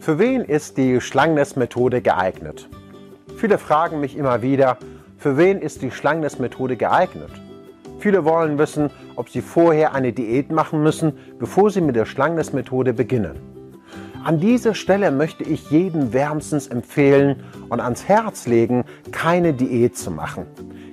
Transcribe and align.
Für 0.00 0.18
wen 0.18 0.40
ist 0.40 0.78
die 0.78 0.98
Schlangeness-Methode 0.98 2.00
geeignet? 2.00 2.70
Viele 3.36 3.58
fragen 3.58 4.00
mich 4.00 4.16
immer 4.16 4.40
wieder, 4.40 4.78
für 5.18 5.36
wen 5.36 5.60
ist 5.60 5.82
die 5.82 5.90
Schlangeness-Methode 5.90 6.78
geeignet? 6.78 7.28
Viele 7.98 8.24
wollen 8.24 8.56
wissen, 8.56 8.88
ob 9.16 9.28
sie 9.28 9.42
vorher 9.42 9.92
eine 9.92 10.14
Diät 10.14 10.50
machen 10.50 10.82
müssen, 10.82 11.12
bevor 11.38 11.70
sie 11.70 11.82
mit 11.82 11.96
der 11.96 12.06
Schlangeness-Methode 12.06 12.94
beginnen. 12.94 13.36
An 14.24 14.40
dieser 14.40 14.72
Stelle 14.74 15.10
möchte 15.10 15.44
ich 15.44 15.70
jedem 15.70 16.14
wärmstens 16.14 16.68
empfehlen 16.68 17.42
und 17.68 17.80
ans 17.80 18.08
Herz 18.08 18.46
legen, 18.46 18.84
keine 19.12 19.52
Diät 19.52 19.98
zu 19.98 20.10
machen. 20.10 20.46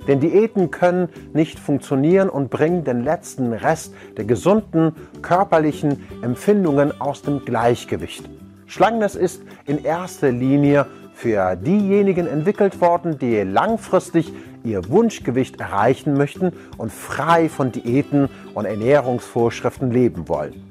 Denn 0.10 0.20
Diäten 0.20 0.70
können 0.70 1.08
nicht 1.32 1.60
funktionieren 1.60 2.28
und 2.28 2.50
bringen 2.50 2.84
den 2.84 3.06
letzten 3.06 3.54
Rest 3.54 3.94
der 4.18 4.26
gesunden 4.26 4.92
körperlichen 5.22 6.06
Empfindungen 6.22 7.00
aus 7.00 7.22
dem 7.22 7.46
Gleichgewicht. 7.46 8.30
Schlangeness 8.68 9.16
ist 9.16 9.42
in 9.66 9.84
erster 9.84 10.30
Linie 10.30 10.86
für 11.14 11.56
diejenigen 11.56 12.28
entwickelt 12.28 12.80
worden, 12.82 13.18
die 13.18 13.42
langfristig 13.42 14.32
ihr 14.64 14.88
Wunschgewicht 14.90 15.60
erreichen 15.60 16.14
möchten 16.14 16.52
und 16.78 16.92
frei 16.92 17.48
von 17.48 17.72
Diäten 17.72 18.30
und 18.54 18.66
Ernährungsvorschriften 18.66 19.90
leben 19.90 20.28
wollen. 20.28 20.62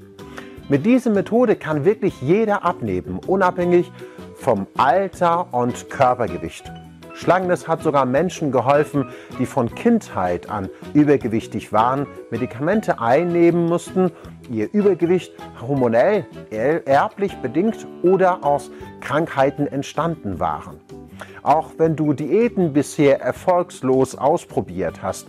Mit 0.69 0.85
dieser 0.85 1.11
Methode 1.11 1.57
kann 1.57 1.85
wirklich 1.85 2.21
jeder 2.21 2.65
abnehmen, 2.65 3.19
unabhängig 3.27 3.91
vom 4.35 4.67
Alter 4.77 5.53
und 5.53 5.89
Körpergewicht. 5.89 6.71
Schlangeness 7.17 7.67
hat 7.67 7.83
sogar 7.83 8.05
Menschen 8.05 8.53
geholfen, 8.53 9.09
die 9.39 9.47
von 9.47 9.75
Kindheit 9.75 10.51
an 10.51 10.69
übergewichtig 10.93 11.73
waren, 11.73 12.07
Medikamente 12.31 13.01
einnehmen 13.01 13.65
mussten, 13.67 14.13
ihr 14.51 14.73
Übergewicht 14.73 15.33
hormonell, 15.61 16.27
erblich 16.51 17.35
bedingt 17.37 17.87
oder 18.03 18.45
aus 18.45 18.71
Krankheiten 19.01 19.67
entstanden 19.67 20.39
waren. 20.41 20.79
Auch 21.43 21.73
wenn 21.79 21.97
du 21.97 22.13
Diäten 22.13 22.75
bisher 22.75 23.21
erfolgslos 23.23 24.15
ausprobiert 24.15 25.03
hast, 25.03 25.29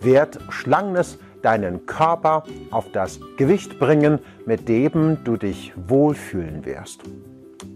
wird 0.00 0.38
Schlangeness 0.50 1.18
deinen 1.40 1.86
Körper 1.86 2.44
auf 2.70 2.90
das 2.92 3.20
Gewicht 3.38 3.78
bringen, 3.78 4.18
mit 4.44 4.68
dem 4.68 5.24
du 5.24 5.38
dich 5.38 5.72
wohlfühlen 5.76 6.66
wirst. 6.66 7.04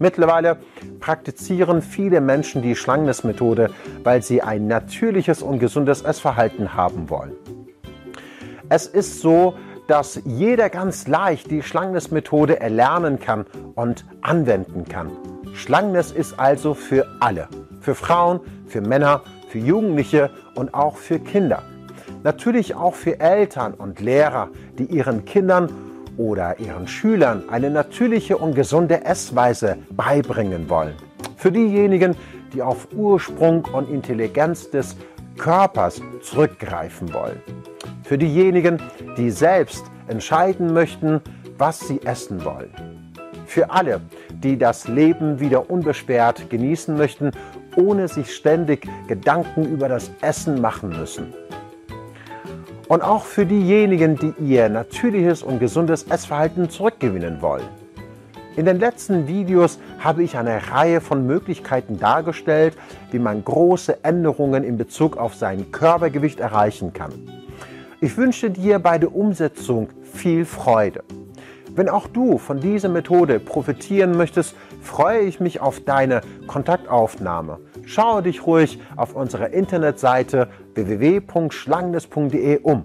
Mittlerweile 0.01 0.57
praktizieren 0.99 1.83
viele 1.83 2.21
Menschen 2.21 2.63
die 2.63 2.75
Schlangeness-Methode, 2.75 3.69
weil 4.03 4.23
sie 4.23 4.41
ein 4.41 4.65
natürliches 4.65 5.43
und 5.43 5.59
gesundes 5.59 6.01
Essverhalten 6.01 6.73
haben 6.73 7.11
wollen. 7.11 7.33
Es 8.67 8.87
ist 8.87 9.21
so, 9.21 9.53
dass 9.87 10.19
jeder 10.25 10.71
ganz 10.71 11.07
leicht 11.07 11.51
die 11.51 11.61
Schlangeness-Methode 11.61 12.59
erlernen 12.59 13.19
kann 13.19 13.45
und 13.75 14.05
anwenden 14.21 14.85
kann. 14.85 15.11
Schlangeness 15.53 16.11
ist 16.11 16.39
also 16.39 16.73
für 16.73 17.05
alle, 17.19 17.47
für 17.79 17.93
Frauen, 17.93 18.39
für 18.65 18.81
Männer, 18.81 19.21
für 19.49 19.59
Jugendliche 19.59 20.31
und 20.55 20.73
auch 20.73 20.97
für 20.97 21.19
Kinder. 21.19 21.61
Natürlich 22.23 22.73
auch 22.73 22.95
für 22.95 23.19
Eltern 23.19 23.75
und 23.75 23.99
Lehrer, 23.99 24.49
die 24.79 24.85
ihren 24.85 25.25
Kindern 25.25 25.90
oder 26.17 26.59
ihren 26.59 26.87
Schülern 26.87 27.43
eine 27.49 27.69
natürliche 27.69 28.37
und 28.37 28.55
gesunde 28.55 29.05
Essweise 29.05 29.77
beibringen 29.91 30.69
wollen. 30.69 30.95
Für 31.37 31.51
diejenigen, 31.51 32.15
die 32.53 32.61
auf 32.61 32.87
Ursprung 32.93 33.65
und 33.73 33.89
Intelligenz 33.89 34.69
des 34.69 34.95
Körpers 35.37 36.01
zurückgreifen 36.21 37.13
wollen. 37.13 37.41
Für 38.03 38.17
diejenigen, 38.17 38.81
die 39.17 39.31
selbst 39.31 39.85
entscheiden 40.07 40.73
möchten, 40.73 41.21
was 41.57 41.79
sie 41.79 42.01
essen 42.03 42.43
wollen. 42.43 43.13
Für 43.45 43.71
alle, 43.71 44.01
die 44.29 44.57
das 44.57 44.87
Leben 44.87 45.39
wieder 45.39 45.69
unbeschwert 45.69 46.49
genießen 46.49 46.95
möchten, 46.95 47.31
ohne 47.75 48.07
sich 48.07 48.35
ständig 48.35 48.87
Gedanken 49.07 49.65
über 49.65 49.87
das 49.87 50.11
Essen 50.21 50.61
machen 50.61 50.89
müssen 50.89 51.33
und 52.91 53.03
auch 53.03 53.23
für 53.23 53.45
diejenigen, 53.45 54.17
die 54.17 54.33
ihr 54.43 54.67
natürliches 54.67 55.43
und 55.43 55.59
gesundes 55.59 56.03
Essverhalten 56.03 56.69
zurückgewinnen 56.69 57.41
wollen. 57.41 57.69
In 58.57 58.65
den 58.65 58.81
letzten 58.81 59.29
Videos 59.29 59.79
habe 59.99 60.23
ich 60.23 60.35
eine 60.35 60.69
Reihe 60.71 60.99
von 60.99 61.25
Möglichkeiten 61.25 61.99
dargestellt, 61.99 62.75
wie 63.11 63.19
man 63.19 63.45
große 63.45 64.03
Änderungen 64.03 64.65
in 64.65 64.75
Bezug 64.75 65.15
auf 65.15 65.35
sein 65.35 65.71
Körpergewicht 65.71 66.41
erreichen 66.41 66.91
kann. 66.91 67.13
Ich 68.01 68.17
wünsche 68.17 68.51
dir 68.51 68.79
bei 68.79 68.97
der 68.97 69.15
Umsetzung 69.15 69.87
viel 70.03 70.43
Freude. 70.43 71.05
Wenn 71.73 71.87
auch 71.87 72.07
du 72.07 72.37
von 72.37 72.59
dieser 72.59 72.89
Methode 72.89 73.39
profitieren 73.39 74.17
möchtest, 74.17 74.55
freue 74.81 75.21
ich 75.21 75.39
mich 75.39 75.61
auf 75.61 75.79
deine 75.79 76.19
Kontaktaufnahme. 76.47 77.59
Schaue 77.85 78.23
dich 78.23 78.45
ruhig 78.45 78.81
auf 78.97 79.15
unserer 79.15 79.51
Internetseite 79.51 80.49
www.schlangendes.de 80.75 82.59
um. 82.63 82.83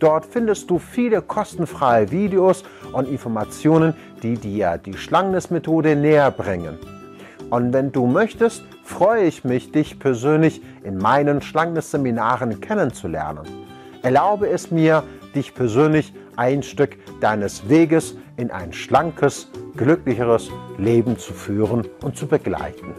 Dort 0.00 0.26
findest 0.26 0.68
du 0.70 0.80
viele 0.80 1.22
kostenfreie 1.22 2.10
Videos 2.10 2.64
und 2.92 3.08
Informationen, 3.08 3.94
die 4.24 4.34
dir 4.34 4.76
die 4.78 4.94
Schlangendes-Methode 4.94 5.94
näher 5.94 6.32
bringen. 6.32 6.78
Und 7.50 7.72
wenn 7.72 7.92
du 7.92 8.06
möchtest, 8.06 8.64
freue 8.82 9.24
ich 9.24 9.44
mich, 9.44 9.70
dich 9.70 10.00
persönlich 10.00 10.60
in 10.82 10.98
meinen 10.98 11.42
Schlangendes-Seminaren 11.42 12.60
kennenzulernen. 12.60 13.46
Erlaube 14.02 14.48
es 14.48 14.72
mir, 14.72 15.04
dich 15.34 15.54
persönlich 15.54 16.12
ein 16.36 16.62
Stück 16.62 16.96
deines 17.20 17.68
Weges 17.68 18.16
in 18.36 18.50
ein 18.50 18.72
schlankes, 18.72 19.50
glücklicheres 19.76 20.50
Leben 20.78 21.18
zu 21.18 21.32
führen 21.32 21.86
und 22.02 22.16
zu 22.16 22.26
begleiten. 22.26 22.94